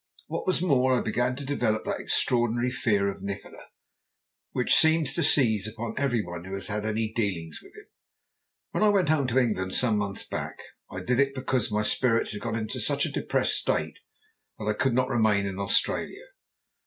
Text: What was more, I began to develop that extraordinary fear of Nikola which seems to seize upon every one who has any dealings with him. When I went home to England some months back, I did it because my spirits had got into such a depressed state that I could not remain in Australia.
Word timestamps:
What 0.25 0.47
was 0.47 0.63
more, 0.63 0.97
I 0.97 1.01
began 1.03 1.35
to 1.35 1.45
develop 1.45 1.85
that 1.85 1.99
extraordinary 1.99 2.71
fear 2.71 3.07
of 3.07 3.21
Nikola 3.21 3.63
which 4.51 4.73
seems 4.75 5.13
to 5.13 5.21
seize 5.21 5.67
upon 5.67 5.93
every 5.95 6.23
one 6.23 6.43
who 6.43 6.55
has 6.55 6.71
any 6.71 7.11
dealings 7.13 7.59
with 7.61 7.75
him. 7.75 7.85
When 8.71 8.81
I 8.83 8.89
went 8.89 9.09
home 9.09 9.27
to 9.27 9.37
England 9.37 9.75
some 9.75 9.97
months 9.99 10.25
back, 10.27 10.57
I 10.89 11.01
did 11.01 11.19
it 11.19 11.35
because 11.35 11.71
my 11.71 11.83
spirits 11.83 12.31
had 12.31 12.41
got 12.41 12.55
into 12.55 12.79
such 12.79 13.05
a 13.05 13.11
depressed 13.11 13.55
state 13.57 13.99
that 14.57 14.65
I 14.65 14.73
could 14.73 14.95
not 14.95 15.07
remain 15.07 15.45
in 15.45 15.59
Australia. 15.59 16.25